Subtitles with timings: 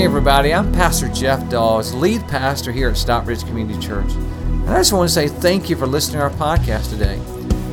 [0.00, 4.10] Hey, everybody, I'm Pastor Jeff Dawes, lead pastor here at Stockbridge Community Church.
[4.10, 7.20] And I just want to say thank you for listening to our podcast today.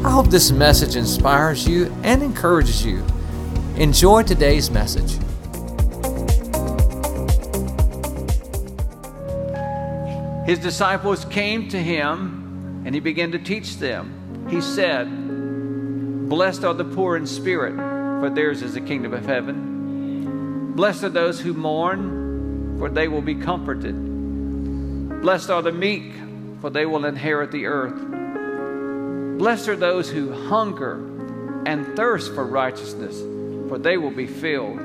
[0.06, 3.02] I hope this message inspires you and encourages you.
[3.78, 5.14] Enjoy today's message.
[10.46, 14.48] His disciples came to him and he began to teach them.
[14.50, 15.08] He said,
[16.28, 17.78] Blessed are the poor in spirit,
[18.20, 19.77] for theirs is the kingdom of heaven.
[20.78, 23.96] Blessed are those who mourn, for they will be comforted.
[25.24, 26.14] Blessed are the meek,
[26.62, 28.00] for they will inherit the earth.
[29.40, 30.98] Blessed are those who hunger
[31.66, 33.20] and thirst for righteousness,
[33.68, 34.78] for they will be filled.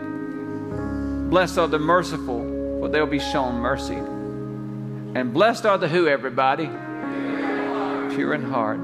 [1.29, 2.41] Blessed are the merciful,
[2.81, 3.97] for they'll be shown mercy.
[5.15, 6.71] And blessed are the who, everybody?
[8.15, 8.83] Pure in heart.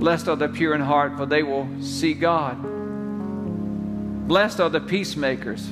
[0.00, 2.73] Blessed are the pure in heart, for they will see God.
[4.26, 5.70] Blessed are the peacemakers,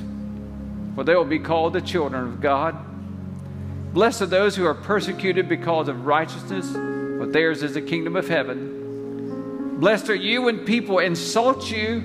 [0.93, 2.77] for they will be called the children of God.
[3.95, 8.27] Blessed are those who are persecuted because of righteousness, for theirs is the kingdom of
[8.27, 9.79] heaven.
[9.79, 12.03] Blessed are you when people insult you,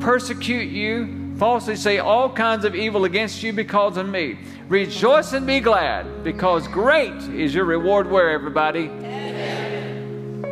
[0.00, 4.36] persecute you, falsely say all kinds of evil against you because of me.
[4.68, 8.86] Rejoice and be glad, because great is your reward where, everybody?
[8.86, 10.44] Amen.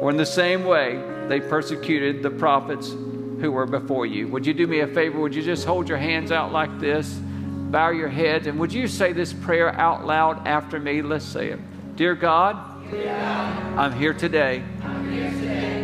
[0.00, 2.96] Or in the same way, they persecuted the prophets
[3.40, 4.28] who were before you.
[4.28, 5.20] Would you do me a favor?
[5.20, 7.08] Would you just hold your hands out like this?
[7.12, 11.02] Bow your heads, and would you say this prayer out loud after me?
[11.02, 11.60] Let's say it.
[11.96, 12.56] Dear God,
[13.76, 14.62] I'm, here today.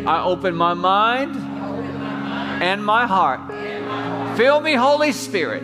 [0.07, 1.37] I open my mind,
[2.63, 3.41] and my heart
[4.37, 5.63] Fill me, Holy Spirit.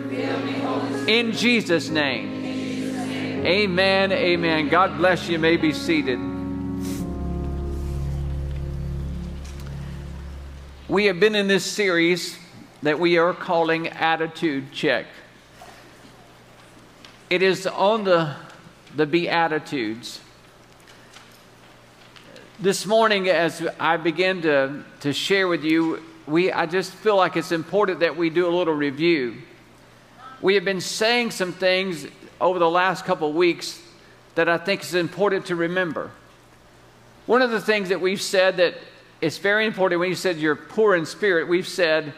[1.09, 2.45] In Jesus' name.
[3.45, 4.11] Amen.
[4.13, 4.69] Amen.
[4.69, 5.33] God bless you.
[5.33, 6.30] you may be seated.
[10.91, 12.37] We have been in this series
[12.83, 15.05] that we are calling Attitude Check.
[17.29, 18.35] It is on the,
[18.97, 20.19] the Beatitudes.
[22.59, 27.37] This morning, as I begin to, to share with you we, I just feel like
[27.37, 29.43] it's important that we do a little review.
[30.41, 32.05] We have been saying some things
[32.41, 33.81] over the last couple weeks
[34.35, 36.11] that I think is important to remember.
[37.27, 38.75] One of the things that we've said that
[39.21, 42.13] it's very important when you said you're poor in spirit, we've said,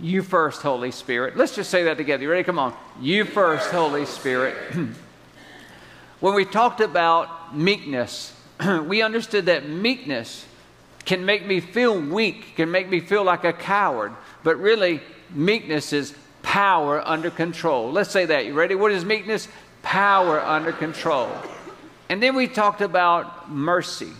[0.00, 1.36] You first, Holy Spirit.
[1.36, 2.24] Let's just say that together.
[2.24, 2.42] You ready?
[2.42, 2.74] Come on.
[3.00, 4.56] You first, Holy Spirit.
[6.20, 8.34] when we talked about meekness,
[8.84, 10.44] we understood that meekness
[11.04, 14.12] can make me feel weak, can make me feel like a coward.
[14.42, 15.00] But really,
[15.30, 17.92] meekness is power under control.
[17.92, 18.46] Let's say that.
[18.46, 18.74] You ready?
[18.74, 19.46] What is meekness?
[19.82, 21.30] Power under control.
[22.08, 24.10] And then we talked about mercy.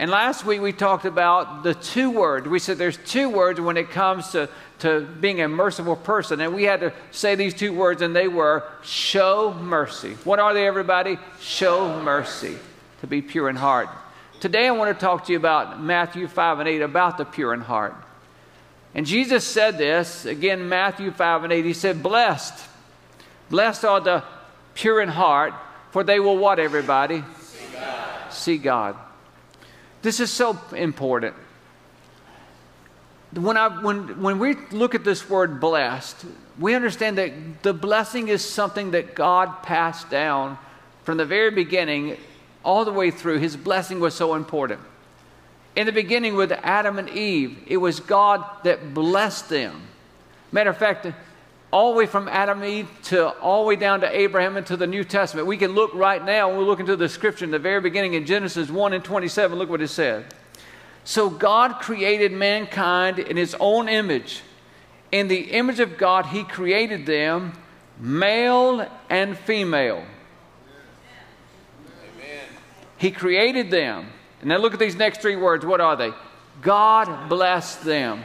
[0.00, 2.46] And last week we talked about the two words.
[2.46, 4.48] We said there's two words when it comes to,
[4.80, 6.40] to being a merciful person.
[6.40, 10.14] And we had to say these two words, and they were show mercy.
[10.22, 11.18] What are they, everybody?
[11.40, 12.56] Show mercy.
[13.00, 13.88] To be pure in heart.
[14.40, 17.52] Today I want to talk to you about Matthew 5 and 8 about the pure
[17.52, 17.94] in heart.
[18.94, 21.64] And Jesus said this, again, Matthew 5 and 8.
[21.64, 22.54] He said, Blessed,
[23.50, 24.24] blessed are the
[24.74, 25.54] pure in heart,
[25.90, 27.24] for they will what, everybody?
[27.40, 28.32] See God.
[28.32, 28.96] See God.
[30.02, 31.34] This is so important.
[33.34, 36.24] When, I, when, when we look at this word blessed,
[36.58, 40.58] we understand that the blessing is something that God passed down
[41.04, 42.16] from the very beginning
[42.64, 44.80] all the way through, his blessing was so important.
[45.76, 49.82] In the beginning, with Adam and Eve, it was God that blessed them.
[50.50, 51.06] Matter of fact,
[51.70, 54.66] all the way from Adam and Eve to all the way down to Abraham and
[54.66, 55.46] to the New Testament.
[55.46, 58.24] We can look right now, we look into the scripture in the very beginning in
[58.24, 59.58] Genesis 1 and 27.
[59.58, 60.24] Look what it said.
[61.04, 64.42] So God created mankind in his own image.
[65.10, 67.52] In the image of God, he created them,
[67.98, 70.04] male and female.
[72.02, 72.46] Amen.
[72.98, 74.10] He created them.
[74.40, 75.64] And now look at these next three words.
[75.64, 76.12] What are they?
[76.60, 78.22] God blessed them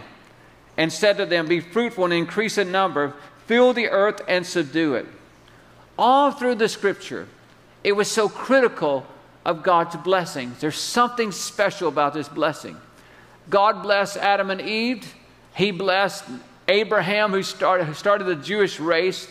[0.77, 3.13] and said to them, Be fruitful and increase in number,
[3.45, 5.05] fill the earth and subdue it.
[5.97, 7.27] All through the scripture,
[7.83, 9.05] it was so critical
[9.45, 10.59] of God's blessings.
[10.59, 12.77] There's something special about this blessing.
[13.49, 15.13] God blessed Adam and Eve,
[15.55, 16.23] He blessed
[16.67, 19.27] Abraham, who started, who started the Jewish race.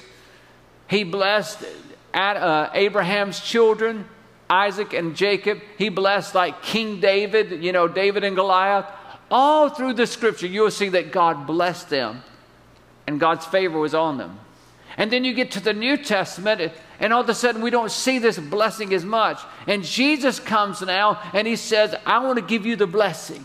[0.88, 1.64] He blessed
[2.12, 4.06] uh, Abraham's children.
[4.52, 5.62] Isaac and Jacob.
[5.78, 8.84] He blessed like King David, you know, David and Goliath.
[9.30, 12.22] All through the scripture, you'll see that God blessed them
[13.06, 14.38] and God's favor was on them.
[14.96, 17.90] And then you get to the New Testament, and all of a sudden we don't
[17.90, 19.40] see this blessing as much.
[19.66, 23.44] And Jesus comes now and he says, I want to give you the blessing.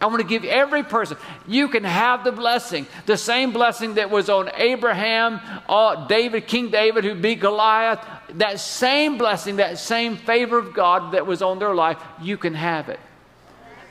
[0.00, 1.16] I want to give every person,
[1.46, 6.70] you can have the blessing, the same blessing that was on Abraham, uh, David, King
[6.72, 11.60] David, who beat Goliath, that same blessing, that same favor of God that was on
[11.60, 12.98] their life, you can have it.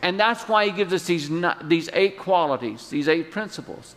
[0.02, 1.32] And that's why he gives us these,
[1.64, 3.96] these eight qualities, these eight principles.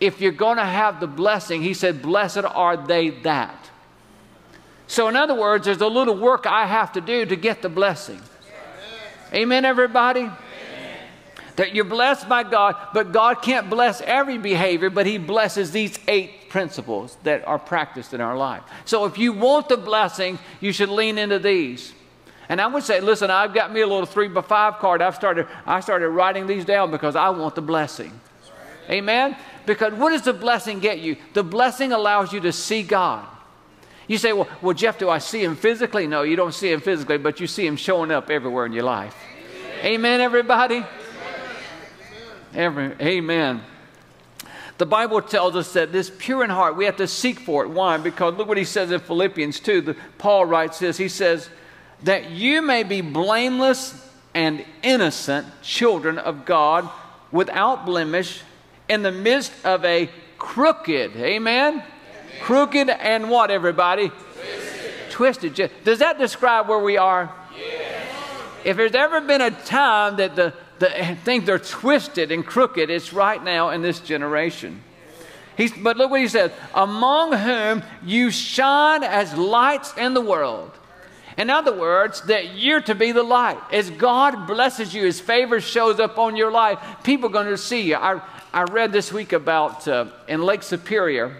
[0.00, 3.70] If you're going to have the blessing, he said, Blessed are they that.
[4.86, 7.68] So, in other words, there's a little work I have to do to get the
[7.68, 8.20] blessing.
[9.32, 10.30] Amen, everybody?
[11.56, 15.98] that you're blessed by God, but God can't bless every behavior, but He blesses these
[16.06, 18.62] eight principles that are practiced in our life.
[18.84, 21.92] So if you want the blessing, you should lean into these.
[22.48, 25.02] And I would say, listen, I've got me a little three by five card.
[25.02, 28.20] I've started, I started writing these down because I want the blessing.
[28.88, 29.36] Amen?
[29.66, 31.16] Because what does the blessing get you?
[31.32, 33.26] The blessing allows you to see God.
[34.08, 36.06] You say, well, well, Jeff, do I see him physically?
[36.06, 38.84] No, you don't see him physically, but you see him showing up everywhere in your
[38.84, 39.16] life.
[39.82, 40.84] Amen, everybody?
[42.54, 43.62] Every, amen.
[44.78, 47.68] The Bible tells us that this pure in heart, we have to seek for it.
[47.68, 47.96] Why?
[47.96, 49.80] Because look what he says in Philippians 2.
[49.80, 50.96] The, Paul writes this.
[50.96, 51.48] He says,
[52.02, 56.88] that you may be blameless and innocent children of God
[57.32, 58.42] without blemish
[58.88, 61.74] in the midst of a crooked, amen?
[61.74, 61.84] amen.
[62.42, 64.10] Crooked and what, everybody?
[65.10, 65.54] Twisted.
[65.54, 65.84] Twisted.
[65.84, 67.32] Does that describe where we are?
[67.56, 68.08] Yes.
[68.64, 72.90] If there's ever been a time that the the things are twisted and crooked.
[72.90, 74.82] It's right now in this generation.
[75.56, 80.70] He's, but look what he says among whom you shine as lights in the world.
[81.38, 83.58] In other words, that you're to be the light.
[83.70, 87.58] As God blesses you, His favor shows up on your life, people are going to
[87.58, 87.96] see you.
[87.96, 91.36] I, I read this week about uh, in Lake Superior.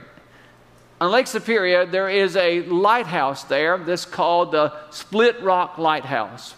[1.01, 6.55] On Lake Superior, there is a lighthouse there that's called the Split Rock Lighthouse.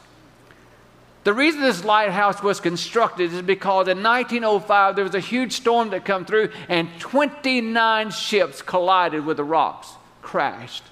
[1.25, 5.91] The reason this lighthouse was constructed is because in 1905 there was a huge storm
[5.91, 9.91] that come through and 29 ships collided with the rocks,
[10.23, 10.85] crashed.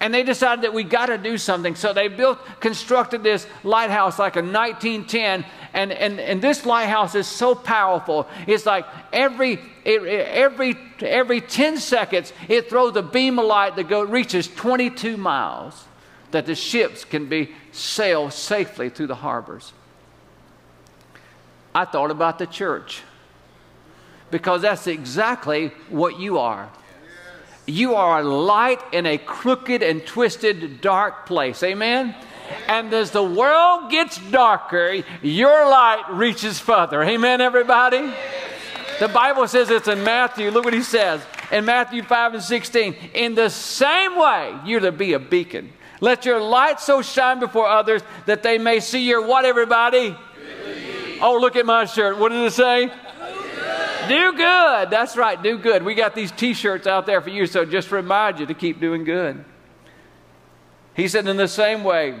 [0.00, 1.74] And they decided that we got to do something.
[1.74, 5.44] So they built, constructed this lighthouse like a 1910.
[5.72, 8.28] And, and, and this lighthouse is so powerful.
[8.46, 14.02] It's like every, every, every 10 seconds, it throws a beam of light that go,
[14.02, 15.84] reaches 22 miles
[16.30, 19.72] that the ships can be sailed safely through the harbors.
[21.74, 23.02] I thought about the church
[24.30, 26.68] because that's exactly what you are.
[27.68, 31.62] You are a light in a crooked and twisted, dark place.
[31.62, 32.14] Amen?
[32.66, 37.02] And as the world gets darker, your light reaches further.
[37.02, 38.10] Amen, everybody?
[39.00, 40.50] The Bible says it's in Matthew.
[40.50, 41.20] Look what he says
[41.52, 42.96] in Matthew 5 and 16.
[43.12, 45.70] In the same way, you're to be a beacon.
[46.00, 50.16] Let your light so shine before others that they may see your what, everybody?
[51.20, 52.16] Oh, look at my shirt.
[52.16, 52.90] What did it say?
[54.08, 54.90] Do good.
[54.90, 55.82] That's right, do good.
[55.82, 58.80] We got these t shirts out there for you, so just remind you to keep
[58.80, 59.44] doing good.
[60.94, 62.18] He said, in the same way,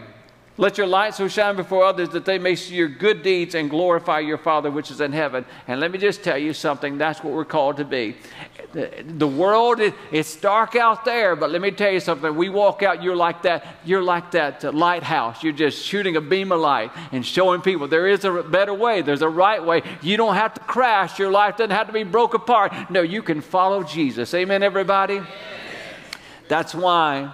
[0.58, 3.70] let your light so shine before others that they may see your good deeds and
[3.70, 5.44] glorify your Father which is in heaven.
[5.68, 8.16] And let me just tell you something that's what we're called to be.
[8.72, 12.34] The, the world, it, it's dark out there, but let me tell you something.
[12.34, 15.44] We walk out, you're like that, you're like that uh, lighthouse.
[15.44, 19.00] You're just shooting a beam of light and showing people there is a better way,
[19.00, 19.82] there's a right way.
[20.02, 22.72] You don't have to crash, your life doesn't have to be broke apart.
[22.90, 24.34] No, you can follow Jesus.
[24.34, 25.20] Amen, everybody?
[26.48, 27.32] That's why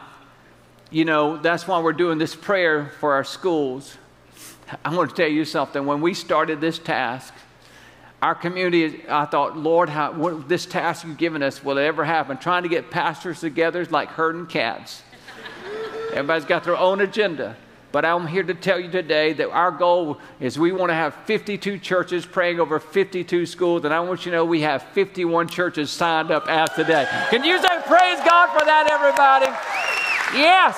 [0.94, 3.96] you know, that's why we're doing this prayer for our schools.
[4.84, 5.84] I want to tell you something.
[5.86, 7.34] When we started this task,
[8.22, 12.04] our community, I thought, Lord, how, what, this task you've given us, will it ever
[12.04, 12.36] happen?
[12.36, 15.02] Trying to get pastors together is like herding cats.
[16.12, 17.56] Everybody's got their own agenda.
[17.90, 21.14] But I'm here to tell you today that our goal is we want to have
[21.26, 25.48] 52 churches praying over 52 schools, and I want you to know we have 51
[25.48, 27.08] churches signed up as today.
[27.30, 29.93] Can you say praise God for that, everybody?
[30.32, 30.76] Yes.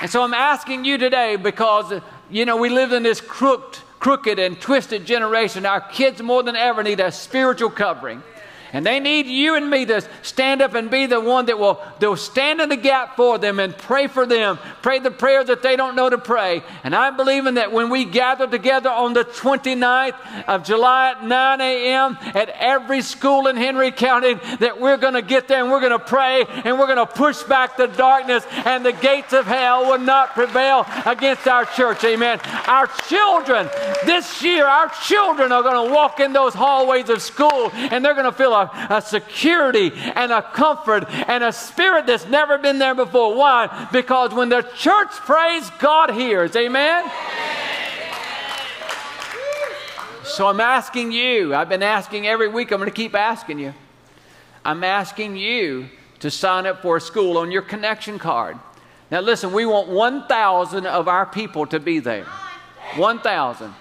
[0.00, 4.38] And so I'm asking you today because, you know, we live in this crooked, crooked
[4.38, 5.64] and twisted generation.
[5.64, 8.22] Our kids more than ever need a spiritual covering.
[8.74, 11.80] And they need you and me to stand up and be the one that will,
[12.00, 14.58] that will stand in the gap for them and pray for them.
[14.82, 16.60] Pray the prayers that they don't know to pray.
[16.82, 20.16] And I'm believing that when we gather together on the 29th
[20.48, 22.18] of July at 9 a.m.
[22.34, 25.92] at every school in Henry County, that we're going to get there and we're going
[25.92, 29.82] to pray and we're going to push back the darkness and the gates of hell
[29.86, 32.02] will not prevail against our church.
[32.02, 32.40] Amen.
[32.66, 33.70] Our children,
[34.04, 38.14] this year, our children are going to walk in those hallways of school and they're
[38.14, 42.78] going to feel a a, security and a comfort and a spirit that's never been
[42.78, 43.34] there before.
[43.34, 43.88] Why?
[43.92, 46.54] Because when the church prays, God hears.
[46.56, 47.10] Amen?
[50.24, 53.74] So I'm asking you, I've been asking every week, I'm going to keep asking you.
[54.64, 55.88] I'm asking you
[56.20, 58.58] to sign up for a school on your connection card.
[59.10, 62.26] Now, listen, we want 1,000 of our people to be there.
[62.96, 63.74] 1,000.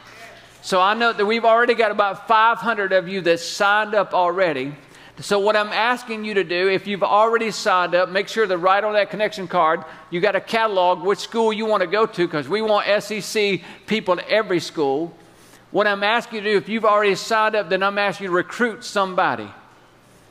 [0.63, 4.73] So I know that we've already got about 500 of you that signed up already.
[5.19, 8.57] So, what I'm asking you to do, if you've already signed up, make sure to
[8.57, 12.05] write on that connection card, you got a catalog which school you want to go
[12.05, 15.13] to because we want SEC people at every school.
[15.71, 18.29] What I'm asking you to do, if you've already signed up, then I'm asking you
[18.29, 19.51] to recruit somebody.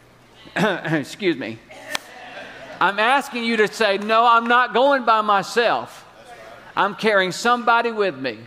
[0.56, 1.58] Excuse me.
[2.80, 6.08] I'm asking you to say, No, I'm not going by myself.
[6.74, 8.38] I'm carrying somebody with me.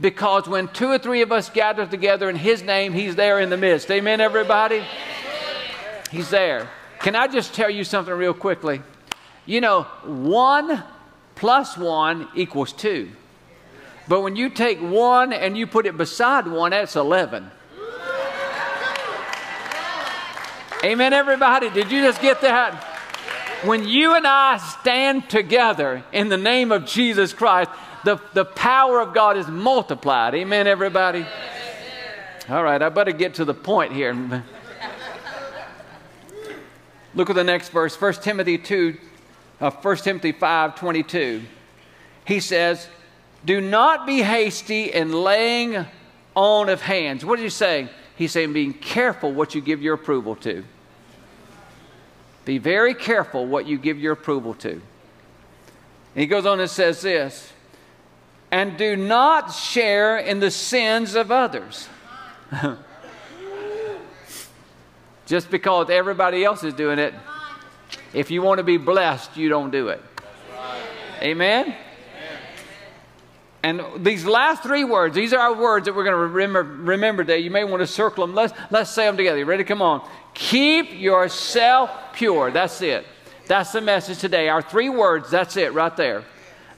[0.00, 3.50] Because when two or three of us gather together in His name, He's there in
[3.50, 3.90] the midst.
[3.90, 4.82] Amen, everybody?
[6.10, 6.68] He's there.
[7.00, 8.82] Can I just tell you something real quickly?
[9.46, 10.82] You know, one
[11.34, 13.10] plus one equals two.
[14.08, 17.50] But when you take one and you put it beside one, that's 11.
[20.82, 21.70] Amen, everybody?
[21.70, 22.89] Did you just get that?
[23.64, 27.70] When you and I stand together in the name of Jesus Christ,
[28.04, 30.34] the, the power of God is multiplied.
[30.34, 31.26] Amen, everybody?
[32.48, 34.44] All right, I better get to the point here.
[37.14, 38.96] Look at the next verse, 1 Timothy 2,
[39.60, 41.42] uh, 1 Timothy 5 22.
[42.24, 42.88] He says,
[43.44, 45.84] Do not be hasty in laying
[46.34, 47.26] on of hands.
[47.26, 47.90] What did he say?
[48.16, 50.64] He's saying, being careful what you give your approval to.
[52.50, 54.72] Be very careful what you give your approval to.
[54.72, 54.82] And
[56.16, 57.52] he goes on and says this
[58.50, 61.88] and do not share in the sins of others.
[65.26, 67.14] Just because everybody else is doing it,
[68.12, 70.02] if you want to be blessed, you don't do it.
[71.22, 71.72] Amen?
[73.62, 77.24] And these last three words, these are our words that we're going to remember, remember
[77.24, 77.40] today.
[77.40, 78.34] You may want to circle them.
[78.34, 79.38] Let's, let's say them together.
[79.38, 79.64] You ready?
[79.64, 80.08] Come on.
[80.32, 82.50] Keep yourself pure.
[82.50, 83.04] That's it.
[83.46, 84.48] That's the message today.
[84.48, 86.24] Our three words, that's it right there.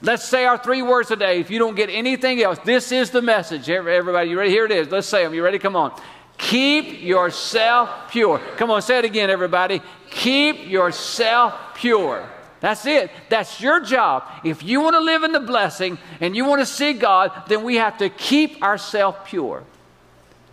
[0.01, 1.39] Let's say our three words today.
[1.39, 3.69] If you don't get anything else, this is the message.
[3.69, 4.51] Everybody, you ready?
[4.51, 4.89] Here it is.
[4.89, 5.33] Let's say them.
[5.33, 5.59] You ready?
[5.59, 5.97] Come on.
[6.37, 8.39] Keep yourself pure.
[8.57, 9.81] Come on, say it again, everybody.
[10.09, 12.27] Keep yourself pure.
[12.63, 13.11] That's it.
[13.27, 14.23] That's your job.
[14.45, 17.61] If you want to live in the blessing and you want to see God, then
[17.65, 19.65] we have to keep ourselves pure.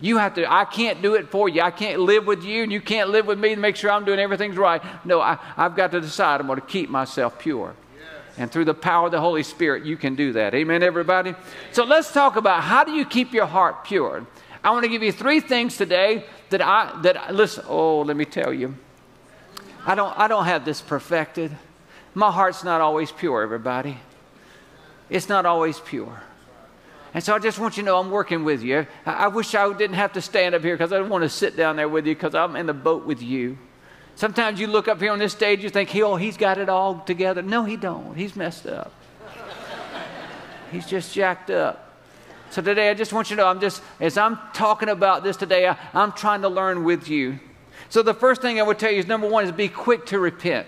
[0.00, 1.62] You have to, I can't do it for you.
[1.62, 4.04] I can't live with you and you can't live with me to make sure I'm
[4.04, 4.82] doing everything's right.
[5.04, 7.76] No, I, have got to decide I'm going to keep myself pure.
[8.36, 10.52] And through the power of the Holy Spirit, you can do that.
[10.52, 11.36] Amen, everybody?
[11.70, 14.26] So let's talk about how do you keep your heart pure?
[14.64, 17.66] I want to give you three things today that I that listen.
[17.68, 18.74] Oh, let me tell you.
[19.86, 21.56] I don't I don't have this perfected.
[22.14, 23.98] My heart's not always pure, everybody.
[25.08, 26.22] It's not always pure.
[27.12, 28.86] And so I just want you to know I'm working with you.
[29.04, 31.56] I, I wish I didn't have to stand up here because I want to sit
[31.56, 33.58] down there with you because I'm in the boat with you.
[34.14, 36.68] Sometimes you look up here on this stage, you think, he, oh, he's got it
[36.68, 37.42] all together.
[37.42, 38.14] No, he don't.
[38.16, 38.92] He's messed up.
[40.72, 41.86] he's just jacked up.
[42.50, 45.36] So today, I just want you to know, I'm just, as I'm talking about this
[45.36, 47.38] today, I, I'm trying to learn with you.
[47.88, 50.18] So the first thing I would tell you is number one is be quick to
[50.18, 50.66] repent.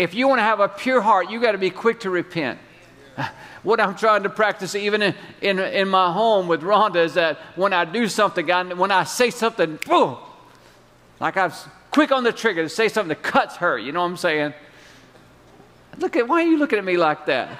[0.00, 2.58] If you want to have a pure heart, you got to be quick to repent.
[3.62, 7.36] What I'm trying to practice, even in, in, in my home with Rhonda, is that
[7.56, 10.16] when I do something, I, when I say something, boom,
[11.20, 11.52] like I'm
[11.90, 14.54] quick on the trigger to say something that cuts her, you know what I'm saying?
[15.98, 17.50] Look at, why are you looking at me like that?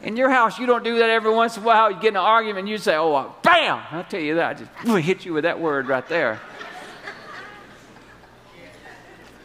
[0.00, 1.90] In your house, you don't do that every once in a while.
[1.90, 3.82] You get in an argument you say, oh, bam!
[3.90, 4.56] I'll tell you that.
[4.56, 6.40] I just hit you with that word right there.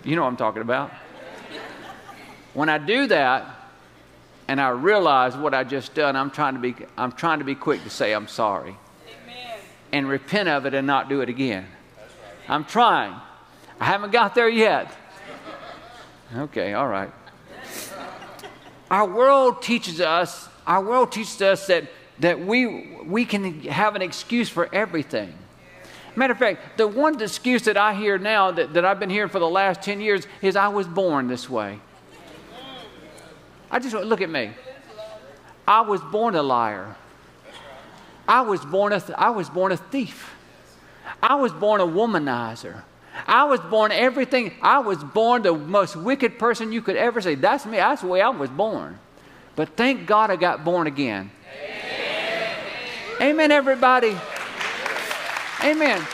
[0.03, 0.91] You know what I'm talking about.
[2.53, 3.69] When I do that
[4.48, 7.55] and I realize what I just done, I'm trying to be, I'm trying to be
[7.55, 8.75] quick to say I'm sorry.
[9.25, 9.60] Amen.
[9.91, 11.65] And repent of it and not do it again.
[12.48, 13.15] I'm trying.
[13.79, 14.95] I haven't got there yet.
[16.36, 17.12] Okay, all right.
[18.91, 21.86] Our world teaches us, our world teaches us that,
[22.19, 25.33] that we, we can have an excuse for everything.
[26.15, 29.29] Matter of fact, the one excuse that I hear now that, that I've been hearing
[29.29, 31.79] for the last 10 years is I was born this way.
[33.72, 34.51] I just look at me.
[35.67, 36.96] I was born a liar.
[38.27, 40.36] I was born a, th- I was born a thief.
[41.22, 42.84] I was born a womanizer.
[43.27, 44.53] I was born everything.
[44.62, 47.36] I was born the most wicked person you could ever see.
[47.36, 47.77] That's me.
[47.77, 49.00] That's the way I was born.
[49.55, 51.32] But thank God I got born again.
[51.62, 52.55] Amen,
[53.22, 54.17] Amen everybody.
[55.63, 56.05] Amen.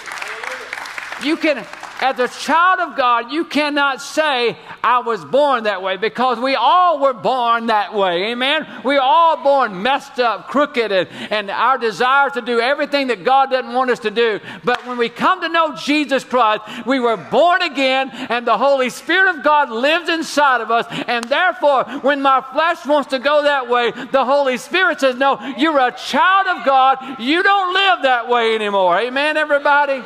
[1.24, 1.66] You can
[2.02, 6.56] As a child of God, you cannot say, I was born that way, because we
[6.56, 8.32] all were born that way.
[8.32, 8.66] Amen?
[8.86, 13.52] We all born messed up, crooked, and, and our desires to do everything that God
[13.52, 14.40] doesn't want us to do.
[14.64, 18.90] But when we come to know Jesus Christ, we were born again, and the Holy
[18.90, 20.86] Spirit of God lives inside of us.
[21.08, 25.38] And therefore, when my flesh wants to go that way, the Holy Spirit says, No,
[25.58, 27.20] you're a child of God.
[27.20, 28.98] You don't live that way anymore.
[29.00, 30.02] Amen, everybody?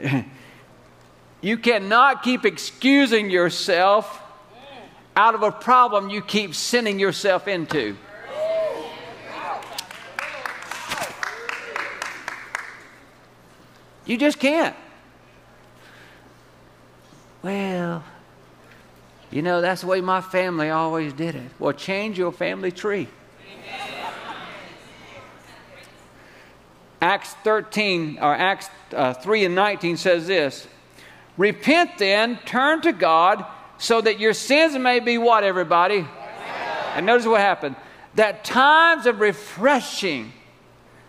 [1.40, 4.22] you cannot keep excusing yourself
[5.16, 7.96] out of a problem you keep sinning yourself into.
[14.06, 14.74] You just can't.
[17.42, 18.02] Well,
[19.30, 21.50] you know, that's the way my family always did it.
[21.58, 23.08] Well, change your family tree.
[27.00, 30.66] Acts 13, or Acts uh, 3 and 19 says this
[31.36, 33.44] Repent then, turn to God,
[33.78, 36.06] so that your sins may be what, everybody?
[36.94, 37.76] And notice what happened.
[38.16, 40.32] That times of refreshing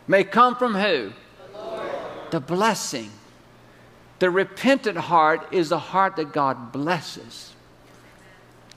[0.08, 1.12] may come from who?
[1.54, 1.90] The,
[2.32, 3.12] the blessing.
[4.20, 7.54] The repentant heart is the heart that God blesses.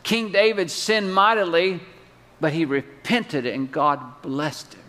[0.02, 1.80] King David sinned mightily,
[2.40, 4.83] but he repented and God blessed him.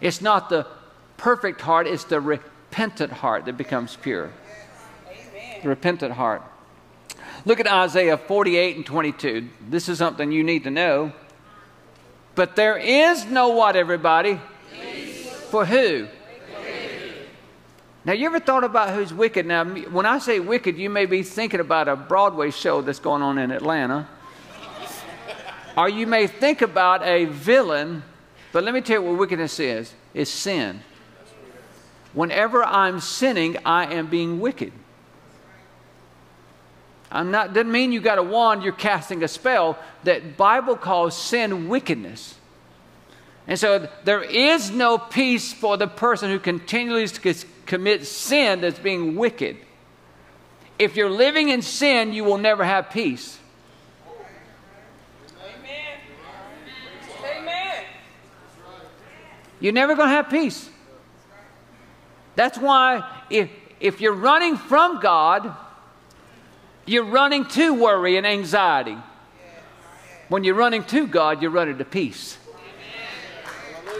[0.00, 0.66] It's not the
[1.24, 4.30] perfect heart, it's the repentant heart that becomes pure.
[5.62, 6.42] The repentant heart.
[7.46, 9.48] Look at Isaiah 48 and 22.
[9.70, 11.14] This is something you need to know.
[12.34, 14.38] But there is no what, everybody?
[14.70, 15.26] Peace.
[15.50, 16.08] For who?
[18.04, 19.46] Now, you ever thought about who's wicked?
[19.46, 23.22] Now, when I say wicked, you may be thinking about a Broadway show that's going
[23.22, 24.06] on in Atlanta.
[25.74, 28.02] or you may think about a villain,
[28.52, 30.82] but let me tell you what wickedness is it's sin.
[32.14, 34.72] Whenever I'm sinning, I am being wicked.
[37.10, 39.78] I'm not doesn't mean you got a wand, you're casting a spell.
[40.04, 42.36] That Bible calls sin wickedness.
[43.46, 47.06] And so there is no peace for the person who continually
[47.66, 49.58] commits sin that's being wicked.
[50.78, 53.38] If you're living in sin, you will never have peace.
[55.40, 55.98] Amen.
[57.38, 57.84] Amen.
[59.60, 60.68] You're never going to have peace.
[62.36, 65.54] That's why if, if you're running from God,
[66.86, 68.96] you're running to worry and anxiety.
[70.28, 72.38] When you're running to God, you're running to peace.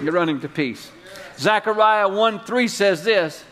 [0.03, 0.90] You're running to peace.
[1.38, 3.44] Zechariah 1 3 says this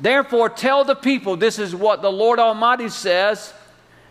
[0.00, 3.52] Therefore, tell the people, this is what the Lord Almighty says.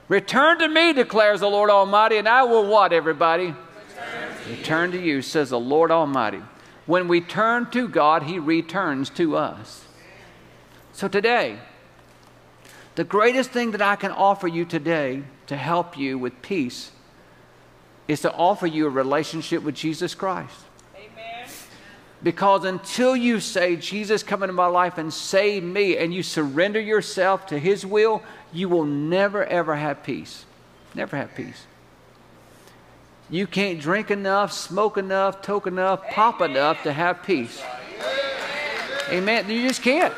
[0.10, 3.48] Return to me, declares the Lord Almighty, and I will what, everybody?
[3.48, 6.42] Return to, Return to you, says the Lord Almighty.
[6.88, 9.86] When we turn to God, He returns to us.
[10.94, 11.60] So today,
[12.96, 16.92] the greatest thing that I can offer you today to help you with peace
[18.08, 20.56] is to offer you a relationship with Jesus Christ.
[20.96, 21.48] Amen.
[22.24, 26.80] Because until you say, Jesus, come into my life and save me, and you surrender
[26.80, 28.24] yourself to His will,
[28.54, 30.46] you will never, ever have peace.
[30.96, 31.68] Never have peace.
[33.30, 37.62] You can't drink enough, smoke enough, toke enough, pop enough to have peace.
[39.10, 39.50] Amen.
[39.50, 40.14] You just can't.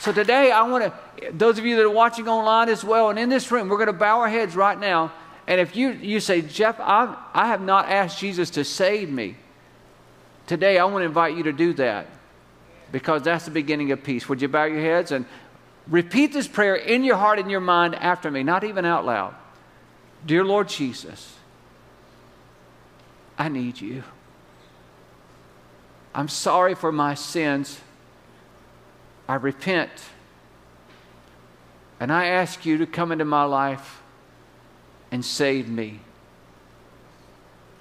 [0.00, 3.18] So today, I want to, those of you that are watching online as well, and
[3.18, 5.12] in this room, we're going to bow our heads right now.
[5.46, 9.36] And if you, you say, Jeff, I, I have not asked Jesus to save me,
[10.46, 12.08] today I want to invite you to do that
[12.90, 14.28] because that's the beginning of peace.
[14.28, 15.24] Would you bow your heads and
[15.88, 19.34] repeat this prayer in your heart and your mind after me, not even out loud?
[20.24, 21.34] Dear Lord Jesus,
[23.38, 24.02] I need you.
[26.14, 27.80] I'm sorry for my sins.
[29.28, 29.90] I repent.
[32.00, 34.02] And I ask you to come into my life
[35.10, 36.00] and save me.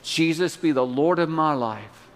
[0.04, 2.08] Jesus, be the Lord of my life.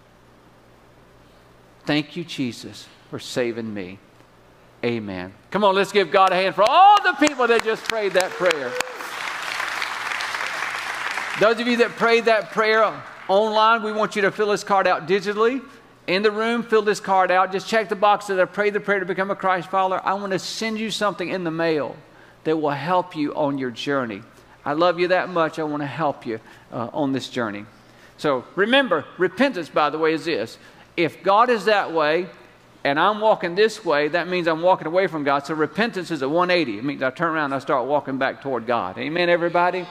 [1.85, 3.97] Thank you, Jesus, for saving me.
[4.83, 5.33] Amen.
[5.51, 8.29] Come on, let's give God a hand for all the people that just prayed that
[8.31, 8.71] prayer.
[11.39, 14.87] Those of you that prayed that prayer, Online, we want you to fill this card
[14.87, 15.61] out digitally.
[16.07, 17.51] In the room, fill this card out.
[17.51, 20.01] Just check the box that I pray the prayer to become a Christ follower.
[20.03, 21.95] I want to send you something in the mail
[22.43, 24.23] that will help you on your journey.
[24.65, 25.59] I love you that much.
[25.59, 26.39] I want to help you
[26.71, 27.65] uh, on this journey.
[28.17, 30.57] So remember, repentance, by the way, is this.
[30.97, 32.27] If God is that way
[32.83, 35.45] and I'm walking this way, that means I'm walking away from God.
[35.45, 36.79] So repentance is a 180.
[36.79, 38.97] It means I turn around and I start walking back toward God.
[38.97, 39.85] Amen, everybody?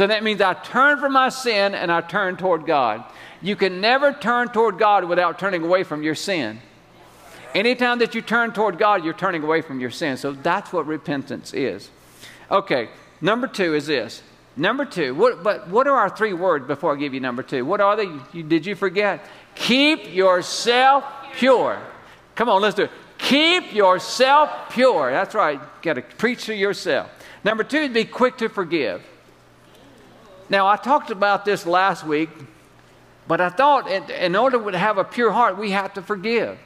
[0.00, 3.04] So that means I turn from my sin and I turn toward God.
[3.42, 6.58] You can never turn toward God without turning away from your sin.
[7.54, 10.16] Anytime that you turn toward God, you're turning away from your sin.
[10.16, 11.90] So that's what repentance is.
[12.50, 12.88] Okay,
[13.20, 14.22] number two is this.
[14.56, 17.66] Number two, what, but what are our three words before I give you number two?
[17.66, 18.08] What are they?
[18.32, 19.22] You, did you forget?
[19.54, 21.78] Keep yourself pure.
[22.36, 22.90] Come on, let's do it.
[23.18, 25.10] Keep yourself pure.
[25.10, 25.60] That's right.
[25.60, 27.10] You got to preach to yourself.
[27.44, 29.04] Number two is be quick to forgive.
[30.50, 32.28] Now, I talked about this last week,
[33.28, 36.58] but I thought in, in order to have a pure heart, we have to forgive.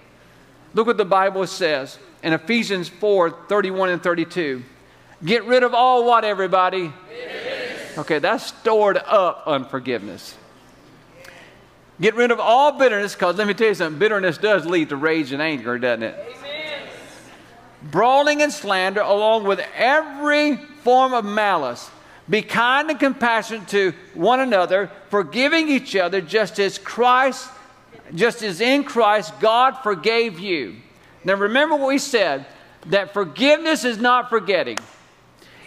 [0.72, 4.62] Look what the Bible says in Ephesians 4 31 and 32.
[5.22, 6.92] Get rid of all what, everybody?
[7.96, 10.34] Okay, that's stored up unforgiveness.
[12.00, 14.96] Get rid of all bitterness, because let me tell you something bitterness does lead to
[14.96, 16.36] rage and anger, doesn't it?
[16.38, 16.88] Amen.
[17.82, 21.88] Brawling and slander, along with every form of malice.
[22.28, 27.50] Be kind and compassionate to one another, forgiving each other just as Christ,
[28.14, 30.76] just as in Christ God forgave you.
[31.24, 32.46] Now remember what we said
[32.86, 34.78] that forgiveness is not forgetting.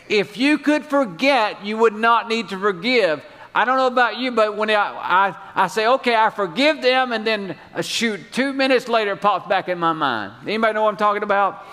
[0.10, 3.24] If you could forget, you would not need to forgive.
[3.54, 7.12] I don't know about you, but when I, I, I say, okay, I forgive them,
[7.12, 10.34] and then uh, shoot, two minutes later it pops back in my mind.
[10.44, 11.66] Anybody know what I'm talking about?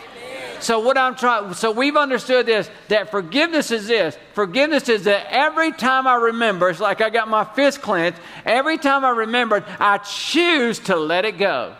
[0.64, 4.16] So what I'm trying, so we've understood this that forgiveness is this.
[4.32, 8.18] Forgiveness is that every time I remember, it's like I got my fist clenched.
[8.46, 11.76] Every time I remember, I choose to let it go.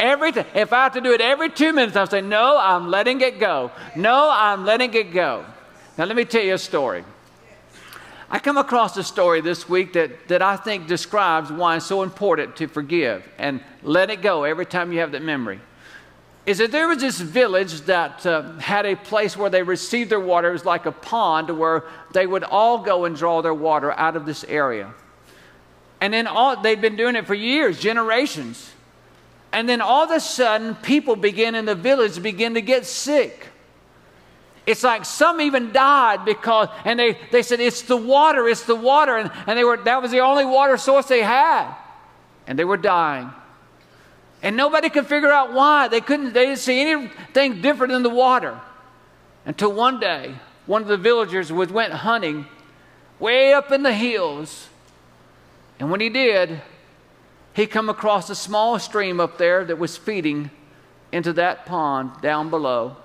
[0.00, 2.88] Every time, if I have to do it every two minutes, I'll say, No, I'm
[2.88, 3.70] letting it go.
[3.94, 5.44] No, I'm letting it go.
[5.98, 7.04] Now, let me tell you a story.
[8.30, 12.02] I come across a story this week that, that I think describes why it's so
[12.02, 15.60] important to forgive and let it go every time you have that memory
[16.44, 20.20] is that there was this village that uh, had a place where they received their
[20.20, 20.48] water.
[20.48, 24.16] It was like a pond where they would all go and draw their water out
[24.16, 24.92] of this area.
[26.00, 28.72] And then all, they'd been doing it for years, generations.
[29.52, 33.48] And then all of a sudden, people begin in the village begin to get sick.
[34.66, 38.74] It's like some even died because, and they, they said, it's the water, it's the
[38.74, 39.16] water.
[39.16, 41.72] And, and they were, that was the only water source they had.
[42.48, 43.30] And they were dying.
[44.42, 45.88] And nobody could figure out why.
[45.88, 48.60] They couldn't, they didn't see anything different in the water.
[49.46, 50.34] Until one day,
[50.66, 52.46] one of the villagers was, went hunting
[53.20, 54.68] way up in the hills.
[55.78, 56.60] And when he did,
[57.54, 60.50] he come across a small stream up there that was feeding
[61.12, 62.96] into that pond down below.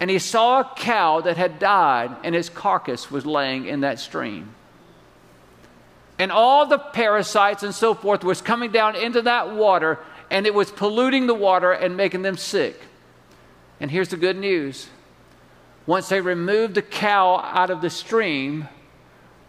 [0.00, 3.98] And he saw a cow that had died, and its carcass was laying in that
[3.98, 4.54] stream
[6.20, 9.98] and all the parasites and so forth was coming down into that water
[10.30, 12.78] and it was polluting the water and making them sick.
[13.80, 14.88] And here's the good news
[15.86, 18.68] once they removed the cow out of the stream,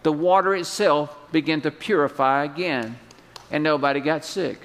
[0.03, 2.97] the water itself began to purify again,
[3.51, 4.57] and nobody got sick.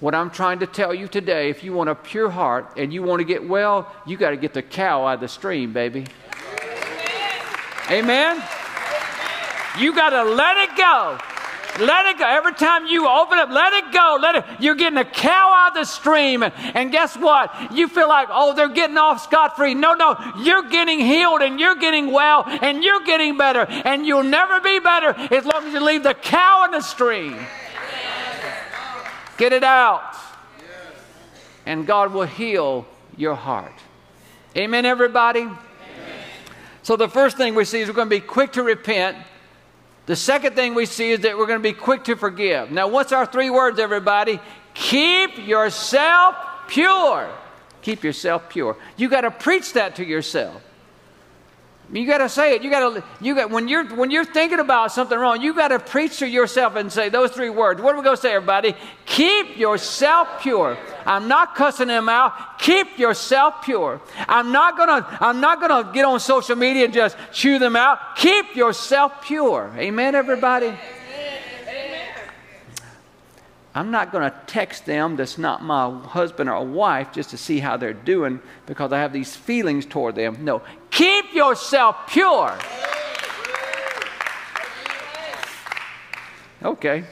[0.00, 3.04] What I'm trying to tell you today, if you want a pure heart and you
[3.04, 6.04] want to get well, you got to get the cow out of the stream, baby.
[7.88, 8.38] Amen?
[8.38, 8.59] Amen?
[9.80, 11.18] You got to let it go.
[11.78, 12.26] Let it go.
[12.26, 14.18] Every time you open up, let it go.
[14.20, 14.44] Let it.
[14.58, 17.72] You're getting a cow out of the stream, and, and guess what?
[17.72, 19.72] You feel like, oh, they're getting off scot free.
[19.74, 24.24] No, no, you're getting healed, and you're getting well, and you're getting better, and you'll
[24.24, 27.38] never be better as long as you leave the cow in the stream.
[29.38, 30.14] Get it out,
[31.64, 32.84] and God will heal
[33.16, 33.72] your heart.
[34.56, 35.48] Amen, everybody.
[36.82, 39.16] So the first thing we see is we're going to be quick to repent
[40.10, 42.72] the second thing we see is that we're going to be quick to forgive.
[42.72, 44.40] Now, what's our three words, everybody?
[44.74, 46.34] Keep yourself
[46.66, 47.30] pure.
[47.82, 48.76] Keep yourself pure.
[48.96, 50.60] You got to preach that to yourself.
[51.92, 52.62] You got to say it.
[52.62, 53.04] You got to.
[53.20, 55.40] You got when you're when you're thinking about something wrong.
[55.40, 57.82] You got to preach to yourself and say those three words.
[57.82, 58.74] What are we going to say, everybody?
[59.06, 60.78] Keep yourself pure.
[61.04, 62.60] I'm not cussing them out.
[62.60, 64.00] Keep yourself pure.
[64.28, 65.04] I'm not gonna.
[65.20, 68.14] I'm not gonna get on social media and just chew them out.
[68.16, 69.72] Keep yourself pure.
[69.76, 70.72] Amen, everybody.
[73.74, 77.60] I'm not going to text them that's not my husband or wife just to see
[77.60, 80.44] how they're doing because I have these feelings toward them.
[80.44, 80.62] No,
[81.00, 82.58] keep yourself pure.
[86.62, 87.04] Okay.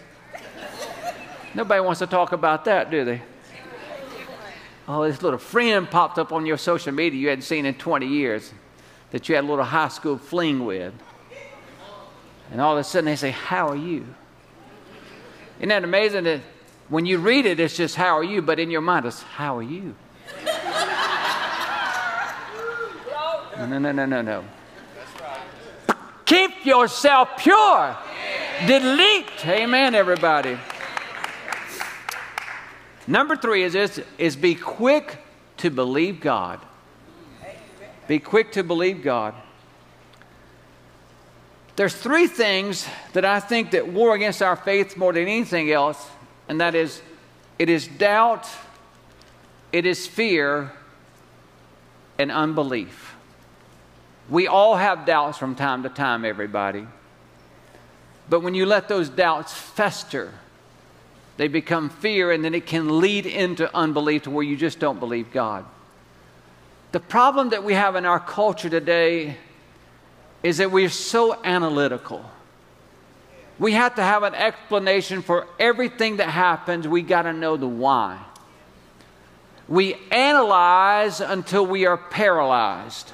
[1.54, 3.22] Nobody wants to talk about that, do they?
[4.86, 8.06] Oh, this little friend popped up on your social media you hadn't seen in 20
[8.06, 8.52] years
[9.10, 10.92] that you had a little high school fling with.
[12.50, 14.06] And all of a sudden they say, How are you?
[15.58, 16.40] Isn't that amazing that
[16.88, 18.40] when you read it, it's just, How are you?
[18.42, 19.94] But in your mind, it's, How are you?
[23.58, 24.44] No, no, no, no, no, no.
[26.24, 27.96] Keep yourself pure.
[28.66, 29.46] Delete.
[29.46, 30.56] Amen, everybody.
[33.08, 35.18] Number three is this is be quick
[35.56, 36.60] to believe God.
[38.06, 39.34] Be quick to believe God.
[41.74, 46.06] There's three things that I think that war against our faith more than anything else,
[46.48, 47.02] and that is
[47.58, 48.48] it is doubt,
[49.72, 50.72] it is fear,
[52.18, 53.07] and unbelief.
[54.28, 56.86] We all have doubts from time to time, everybody.
[58.28, 60.34] But when you let those doubts fester,
[61.38, 65.00] they become fear, and then it can lead into unbelief to where you just don't
[65.00, 65.64] believe God.
[66.92, 69.36] The problem that we have in our culture today
[70.42, 72.24] is that we're so analytical.
[73.58, 76.86] We have to have an explanation for everything that happens.
[76.86, 78.18] We got to know the why.
[79.68, 83.12] We analyze until we are paralyzed.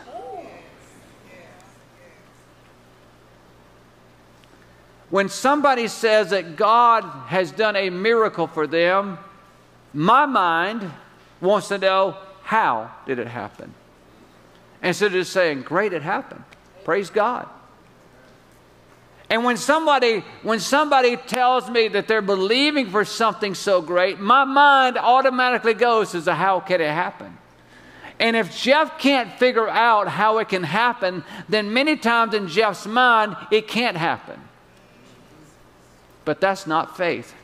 [5.14, 9.16] When somebody says that God has done a miracle for them,
[9.92, 10.90] my mind
[11.40, 13.72] wants to know how did it happen?
[14.82, 16.42] Instead of just saying, great, it happened.
[16.82, 17.48] Praise God.
[19.30, 24.42] And when somebody when somebody tells me that they're believing for something so great, my
[24.42, 27.38] mind automatically goes to how can it happen?
[28.18, 32.84] And if Jeff can't figure out how it can happen, then many times in Jeff's
[32.84, 34.40] mind, it can't happen.
[36.24, 37.34] But that's not faith.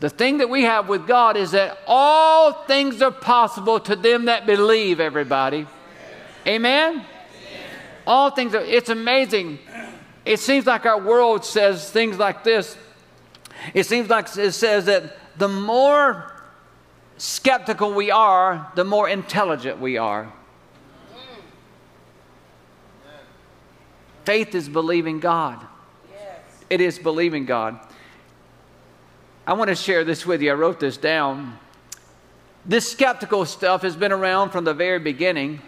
[0.00, 4.24] The thing that we have with God is that all things are possible to them
[4.24, 5.66] that believe, everybody.
[6.46, 7.04] Amen?
[8.06, 9.58] All things are, it's amazing.
[10.24, 12.78] It seems like our world says things like this.
[13.74, 16.32] It seems like it says that the more
[17.18, 20.32] skeptical we are, the more intelligent we are.
[24.24, 25.64] Faith is believing God.
[26.10, 26.40] Yes.
[26.68, 27.78] It is believing God.
[29.46, 30.50] I want to share this with you.
[30.50, 31.58] I wrote this down.
[32.64, 35.60] This skeptical stuff has been around from the very beginning.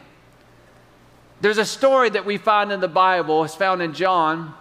[1.40, 4.54] There's a story that we find in the Bible, it's found in John.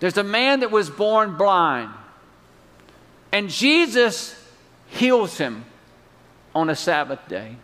[0.00, 1.90] There's a man that was born blind,
[3.32, 4.38] and Jesus
[4.88, 5.64] heals him
[6.54, 7.56] on a Sabbath day.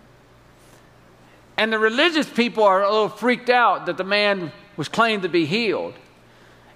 [1.59, 5.29] And the religious people are a little freaked out that the man was claimed to
[5.29, 5.95] be healed.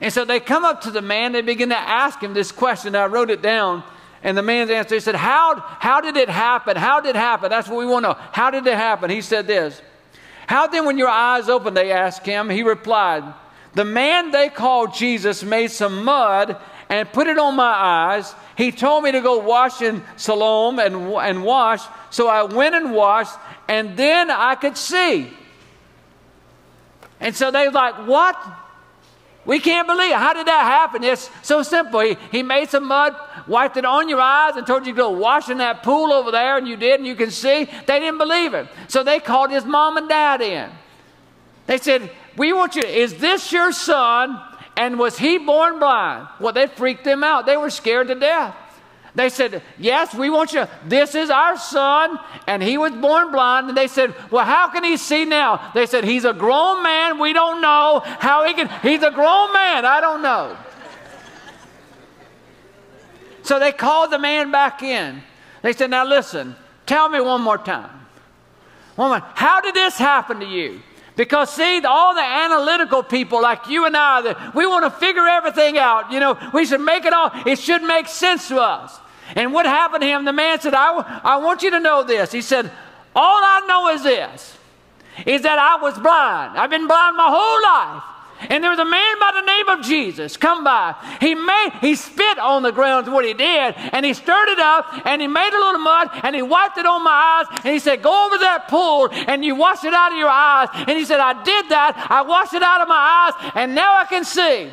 [0.00, 2.94] And so they come up to the man, they begin to ask him this question.
[2.94, 3.82] I wrote it down.
[4.22, 6.76] And the man's answer, he said, how, how did it happen?
[6.76, 7.50] How did it happen?
[7.50, 8.18] That's what we want to know.
[8.32, 9.10] How did it happen?
[9.10, 9.80] He said this.
[10.46, 13.24] How then, when your eyes opened, they asked him, he replied,
[13.74, 16.56] The man they called Jesus made some mud
[16.88, 18.34] and put it on my eyes.
[18.56, 21.82] He told me to go wash in Siloam and, and wash.
[22.10, 23.36] So I went and washed,
[23.68, 25.32] and then I could see.
[27.20, 28.36] And so they were like, What?
[29.46, 30.16] We can't believe it.
[30.16, 31.04] How did that happen?
[31.04, 32.00] It's so simple.
[32.00, 33.14] He, he made some mud,
[33.46, 36.32] wiped it on your eyes, and told you to go wash in that pool over
[36.32, 37.64] there, and you did, and you can see.
[37.86, 38.66] They didn't believe it.
[38.88, 40.68] So they called his mom and dad in.
[41.66, 44.40] They said, We want you, is this your son?
[44.76, 46.28] And was he born blind?
[46.38, 47.46] Well, they freaked them out.
[47.46, 48.54] They were scared to death.
[49.16, 50.66] They said, Yes, we want you.
[50.86, 53.68] This is our son, and he was born blind.
[53.68, 55.72] And they said, Well, how can he see now?
[55.74, 57.18] They said, He's a grown man.
[57.18, 58.68] We don't know how he can.
[58.82, 59.86] He's a grown man.
[59.86, 60.56] I don't know.
[63.42, 65.22] So they called the man back in.
[65.62, 67.90] They said, Now listen, tell me one more time.
[68.98, 70.82] Woman, how did this happen to you?
[71.16, 75.26] Because, see, all the analytical people like you and I, that we want to figure
[75.26, 76.12] everything out.
[76.12, 79.00] You know, we should make it all, it should make sense to us.
[79.34, 80.24] And what happened to him?
[80.24, 82.32] The man said, I, I want you to know this.
[82.32, 82.70] He said,
[83.14, 84.56] All I know is this,
[85.26, 86.58] is that I was blind.
[86.58, 88.02] I've been blind my whole life.
[88.50, 90.94] And there was a man by the name of Jesus come by.
[91.20, 95.06] He made he spit on the ground what he did, and he stirred it up,
[95.06, 97.78] and he made a little mud, and he wiped it on my eyes, and he
[97.78, 100.68] said, Go over that pool and you wash it out of your eyes.
[100.74, 103.96] And he said, I did that, I washed it out of my eyes, and now
[103.96, 104.70] I can see.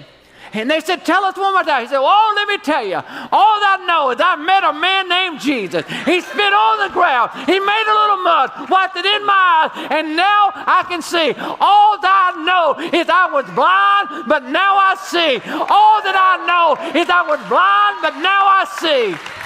[0.54, 1.82] And they said, Tell us one more time.
[1.82, 2.98] He said, Oh, let me tell you.
[3.32, 5.86] All I know is I met a man named Jesus.
[6.06, 7.32] He spit on the ground.
[7.50, 11.34] He made a little mud, wiped it in my eyes, and now I can see.
[11.60, 15.42] All that I know is I was blind, but now I see.
[15.50, 19.43] All that I know is I was blind, but now I see.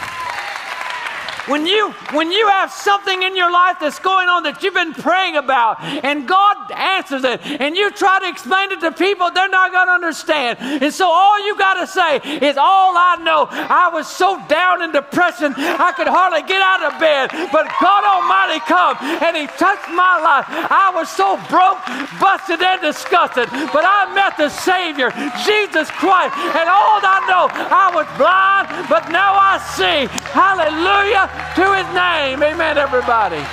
[1.47, 4.93] When you when you have something in your life that's going on that you've been
[4.93, 9.49] praying about and God answers it and you try to explain it to people, they're
[9.49, 10.60] not going to understand.
[10.60, 14.83] And so all you got to say is, All I know, I was so down
[14.83, 17.31] in depression, I could hardly get out of bed.
[17.51, 20.45] But God Almighty come and He touched my life.
[20.51, 21.79] I was so broke,
[22.19, 23.47] busted, and disgusted.
[23.71, 25.12] But I met the Savior,
[25.47, 26.36] Jesus Christ.
[26.60, 30.12] And all I know, I was blind, but now I see.
[30.36, 32.43] Hallelujah to His name.
[32.43, 33.43] Amen, everybody.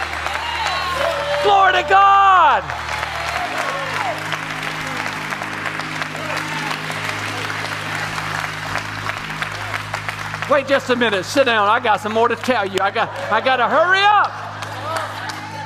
[1.42, 2.64] Glory to God.
[10.50, 11.24] Wait just a minute.
[11.24, 11.68] Sit down.
[11.68, 12.76] I got some more to tell you.
[12.80, 14.30] I got I got to hurry up.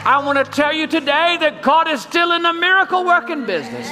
[0.06, 3.88] I want to tell you today that God is still in the miracle working business.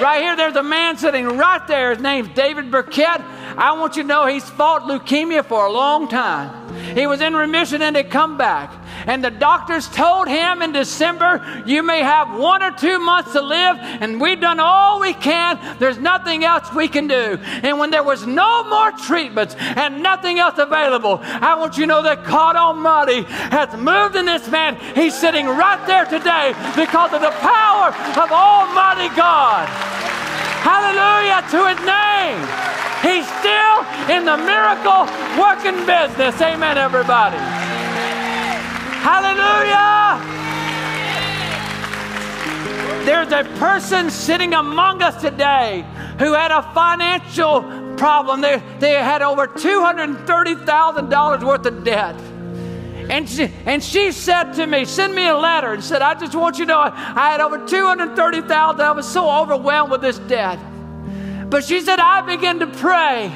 [0.00, 1.90] Right here, there's a man sitting right there.
[1.90, 3.20] His name's David Burkett.
[3.58, 6.94] I want you to know he's fought leukemia for a long time.
[6.94, 8.72] He was in remission and had come back.
[9.06, 13.40] And the doctors told him in December, you may have one or two months to
[13.40, 15.58] live, and we've done all we can.
[15.80, 17.38] There's nothing else we can do.
[17.64, 21.88] And when there was no more treatments and nothing else available, I want you to
[21.88, 24.76] know that God Almighty has moved in this man.
[24.94, 30.07] He's sitting right there today because of the power of Almighty God.
[30.62, 32.38] Hallelujah to his name.
[33.02, 35.06] He's still in the miracle
[35.38, 36.40] working business.
[36.42, 37.38] Amen, everybody.
[39.06, 40.18] Hallelujah.
[43.04, 45.84] There's a person sitting among us today
[46.18, 47.62] who had a financial
[47.96, 48.40] problem.
[48.40, 52.16] They, they had over $230,000 worth of debt.
[53.08, 56.34] And she, and she said to me, send me a letter and said, I just
[56.34, 58.80] want you to know I, had over 230,000.
[58.80, 60.58] I was so overwhelmed with this debt.
[61.48, 63.32] But she said, I began to pray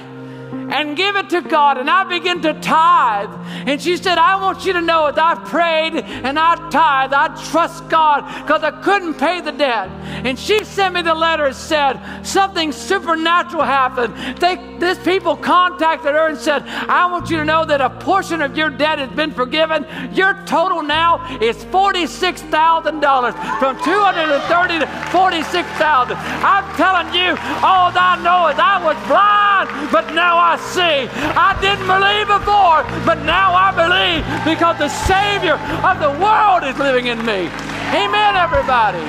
[0.73, 1.77] and give it to God.
[1.77, 3.31] And I began to tithe.
[3.69, 7.13] And she said, I want you to know that I prayed and I tithe.
[7.13, 9.89] I trust God because I couldn't pay the debt.
[10.25, 14.15] And she sent me the letter and said, something supernatural happened.
[14.39, 18.41] They, this people contacted her and said, I want you to know that a portion
[18.41, 19.87] of your debt has been forgiven.
[20.15, 26.17] Your total now is $46,000 from 230 to 46,000.
[26.17, 31.11] I'm telling you, all I know is I was blind, but now I see.
[31.35, 36.79] I didn't believe before, but now I believe because the Savior of the world is
[36.79, 37.51] living in me.
[37.92, 39.03] Amen, everybody.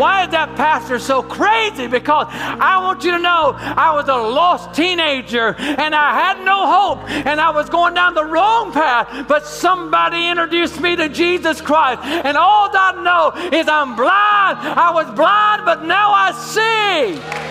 [0.00, 1.86] Why is that pastor so crazy?
[1.86, 6.64] Because I want you to know I was a lost teenager and I had no
[6.66, 11.60] hope and I was going down the wrong path, but somebody introduced me to Jesus
[11.60, 12.02] Christ.
[12.02, 14.58] And all I know is I'm blind.
[14.78, 17.49] I was blind, but now I see.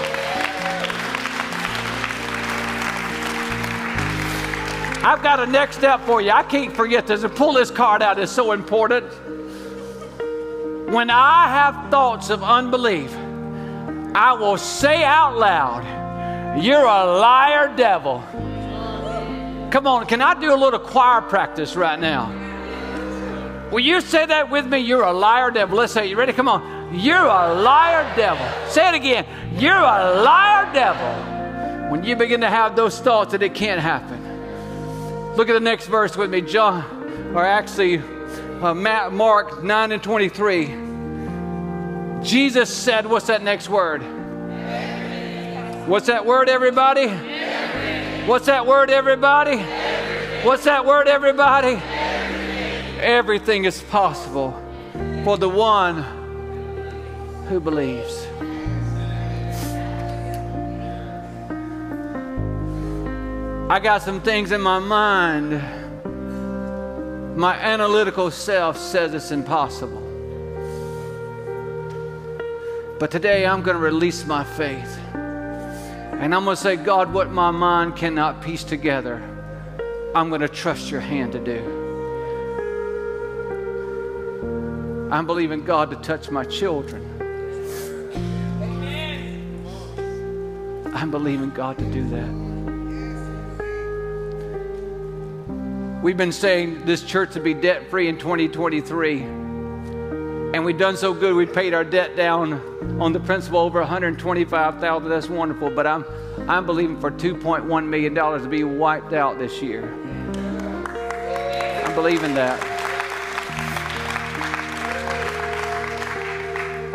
[5.02, 6.32] I've got a next step for you.
[6.32, 7.24] I can't forget this.
[7.24, 9.06] And pull this card out, it's so important.
[10.94, 13.16] When I have thoughts of unbelief,
[14.14, 18.22] I will say out loud, You're a liar, devil.
[19.72, 22.36] Come on, can I do a little choir practice right now?
[23.72, 24.80] Will you say that with me?
[24.80, 25.78] You're a liar, devil.
[25.78, 26.34] Let's say, You ready?
[26.34, 26.94] Come on.
[26.94, 28.46] You're a liar, devil.
[28.70, 29.26] Say it again.
[29.54, 31.92] You're a liar, devil.
[31.92, 34.19] When you begin to have those thoughts that it can't happen.
[35.36, 38.00] Look at the next verse with me, John, or actually,
[38.62, 40.66] uh, Mark 9 and 23.
[42.24, 44.02] Jesus said, What's that next word?
[45.88, 47.08] What's that word, everybody?
[48.28, 49.58] What's that word, everybody?
[50.44, 51.82] What's that word, everybody?
[53.02, 54.52] Everything is possible
[55.24, 56.04] for the one
[57.48, 58.29] who believes.
[63.72, 65.52] I got some things in my mind.
[67.38, 70.02] My analytical self says it's impossible.
[73.00, 74.98] But today I'm going to release my faith.
[75.14, 79.22] And I'm going to say, God, what my mind cannot piece together,
[80.16, 81.60] I'm going to trust your hand to do.
[85.12, 87.06] I'm believing God to touch my children.
[90.92, 92.49] I'm believing God to do that.
[96.02, 99.22] We've been saying this church to be debt free in 2023.
[99.22, 102.54] And we've done so good, we paid our debt down
[103.02, 105.10] on the principal over 125,000.
[105.10, 105.70] That's wonderful.
[105.70, 106.06] But I'm,
[106.48, 109.94] I'm believing for $2.1 million to be wiped out this year.
[111.86, 112.58] I'm believing that.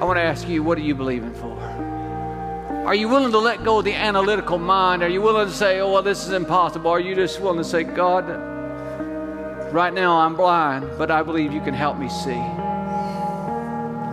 [0.01, 1.61] I want to ask you, what are you believing for?
[2.87, 5.03] Are you willing to let go of the analytical mind?
[5.03, 6.91] Are you willing to say, oh, well, this is impossible?
[6.91, 8.54] Are you just willing to say, God,
[9.75, 12.39] right now I'm blind, but I believe you can help me see?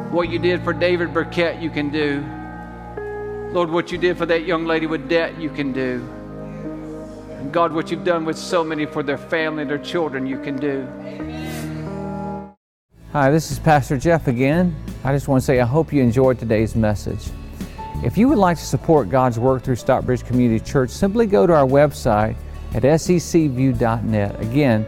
[0.10, 2.26] What you did for David Burkett, you can do.
[3.54, 6.04] Lord, what you did for that young lady with debt, you can do.
[7.38, 10.40] And God, what you've done with so many for their family and their children, you
[10.40, 10.88] can do.
[13.12, 14.76] Hi, this is Pastor Jeff again.
[15.04, 17.30] I just want to say I hope you enjoyed today's message.
[18.04, 21.54] If you would like to support God's work through Stockbridge Community Church, simply go to
[21.54, 22.36] our website
[22.74, 24.42] at sccview.net.
[24.42, 24.88] Again,